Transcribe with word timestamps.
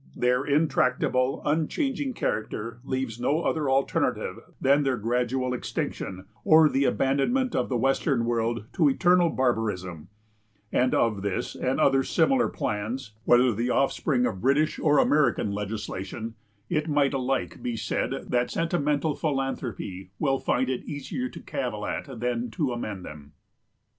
Their 0.15 0.43
intractable, 0.45 1.43
unchanging 1.45 2.15
character 2.15 2.79
leaves 2.83 3.19
no 3.19 3.43
other 3.43 3.69
alternative 3.69 4.39
than 4.59 4.81
their 4.81 4.97
gradual 4.97 5.53
extinction, 5.53 6.25
or 6.43 6.67
the 6.67 6.85
abandonment 6.85 7.55
of 7.55 7.69
the 7.69 7.77
western 7.77 8.25
world 8.25 8.65
to 8.73 8.89
eternal 8.89 9.29
barbarism; 9.29 10.07
and 10.71 10.95
of 10.95 11.21
this 11.21 11.53
and 11.53 11.79
other 11.79 12.01
similar 12.01 12.49
plans, 12.49 13.13
whether 13.25 13.53
the 13.53 13.69
offspring 13.69 14.25
of 14.25 14.41
British 14.41 14.79
or 14.79 14.97
American 14.97 15.51
legislation, 15.51 16.33
it 16.67 16.89
may 16.89 17.11
alike 17.11 17.61
be 17.61 17.77
said 17.77 18.25
that 18.29 18.49
sentimental 18.49 19.13
philanthropy 19.13 20.09
will 20.17 20.39
find 20.39 20.67
it 20.67 20.83
easier 20.85 21.29
to 21.29 21.41
cavil 21.41 21.85
at 21.85 22.19
than 22.19 22.49
to 22.49 22.73
amend 22.73 23.05
them. 23.05 23.33